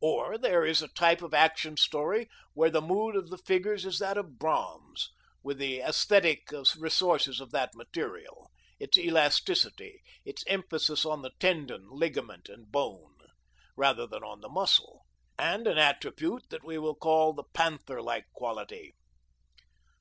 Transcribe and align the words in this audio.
Or 0.00 0.36
there 0.36 0.64
is 0.64 0.82
a 0.82 0.88
type 0.88 1.22
of 1.22 1.32
Action 1.32 1.76
Story 1.76 2.28
where 2.54 2.70
the 2.70 2.82
mood 2.82 3.14
of 3.14 3.30
the 3.30 3.38
figures 3.38 3.84
is 3.86 4.00
that 4.00 4.16
of 4.18 4.36
bronze, 4.36 5.12
with 5.44 5.58
the 5.58 5.78
æsthetic 5.78 6.50
resources 6.76 7.38
of 7.38 7.52
that 7.52 7.70
metal: 7.76 8.50
its 8.80 8.98
elasticity; 8.98 10.02
its 10.24 10.42
emphasis 10.48 11.04
on 11.04 11.22
the 11.22 11.30
tendon, 11.38 11.86
ligament, 11.88 12.48
and 12.48 12.72
bone, 12.72 13.14
rather 13.76 14.08
than 14.08 14.24
on 14.24 14.40
the 14.40 14.48
muscle; 14.48 15.06
and 15.38 15.68
an 15.68 15.78
attribute 15.78 16.50
that 16.50 16.64
we 16.64 16.76
will 16.76 16.96
call 16.96 17.32
the 17.32 17.44
panther 17.54 18.02
like 18.02 18.26
quality. 18.32 18.96